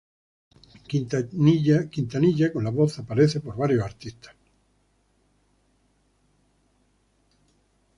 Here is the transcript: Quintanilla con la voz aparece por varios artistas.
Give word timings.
Quintanilla 0.87 2.51
con 2.51 2.63
la 2.63 2.71
voz 2.71 2.97
aparece 2.97 3.39
por 3.39 3.55
varios 3.55 3.83
artistas. 3.85 4.33